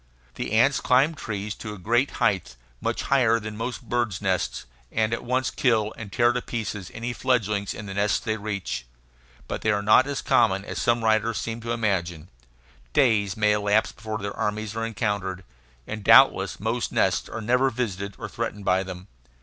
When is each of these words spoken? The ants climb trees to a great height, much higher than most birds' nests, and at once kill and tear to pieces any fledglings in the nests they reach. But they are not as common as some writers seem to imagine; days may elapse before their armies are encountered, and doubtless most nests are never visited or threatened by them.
The 0.33 0.53
ants 0.53 0.79
climb 0.79 1.13
trees 1.13 1.53
to 1.57 1.75
a 1.75 1.77
great 1.77 2.09
height, 2.17 2.55
much 2.81 3.03
higher 3.03 3.39
than 3.39 3.55
most 3.55 3.83
birds' 3.87 4.19
nests, 4.19 4.65
and 4.91 5.13
at 5.13 5.23
once 5.23 5.51
kill 5.51 5.93
and 5.95 6.11
tear 6.11 6.33
to 6.33 6.41
pieces 6.41 6.89
any 6.95 7.13
fledglings 7.13 7.71
in 7.75 7.85
the 7.85 7.93
nests 7.93 8.19
they 8.19 8.35
reach. 8.35 8.87
But 9.47 9.61
they 9.61 9.69
are 9.69 9.83
not 9.83 10.07
as 10.07 10.23
common 10.23 10.65
as 10.65 10.79
some 10.79 11.03
writers 11.03 11.37
seem 11.37 11.61
to 11.61 11.71
imagine; 11.71 12.29
days 12.93 13.37
may 13.37 13.51
elapse 13.51 13.91
before 13.91 14.17
their 14.17 14.35
armies 14.35 14.75
are 14.75 14.83
encountered, 14.87 15.43
and 15.85 16.03
doubtless 16.03 16.59
most 16.59 16.91
nests 16.91 17.29
are 17.29 17.39
never 17.39 17.69
visited 17.69 18.15
or 18.17 18.27
threatened 18.27 18.65
by 18.65 18.81
them. 18.81 19.07